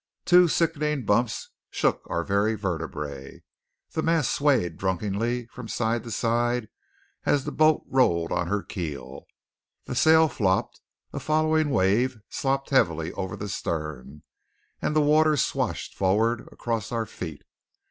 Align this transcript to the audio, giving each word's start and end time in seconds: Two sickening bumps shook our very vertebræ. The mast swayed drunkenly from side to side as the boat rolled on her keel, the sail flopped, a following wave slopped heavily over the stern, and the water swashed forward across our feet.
Two 0.25 0.47
sickening 0.47 1.05
bumps 1.05 1.51
shook 1.69 2.01
our 2.09 2.23
very 2.23 2.57
vertebræ. 2.57 3.41
The 3.91 4.01
mast 4.01 4.31
swayed 4.33 4.75
drunkenly 4.75 5.45
from 5.45 5.67
side 5.67 6.03
to 6.05 6.09
side 6.09 6.69
as 7.23 7.43
the 7.43 7.51
boat 7.51 7.83
rolled 7.85 8.31
on 8.31 8.47
her 8.47 8.63
keel, 8.63 9.27
the 9.85 9.93
sail 9.93 10.27
flopped, 10.27 10.81
a 11.13 11.19
following 11.19 11.69
wave 11.69 12.17
slopped 12.29 12.71
heavily 12.71 13.13
over 13.13 13.35
the 13.35 13.47
stern, 13.47 14.23
and 14.81 14.95
the 14.95 15.01
water 15.01 15.37
swashed 15.37 15.93
forward 15.95 16.49
across 16.51 16.91
our 16.91 17.05
feet. 17.05 17.43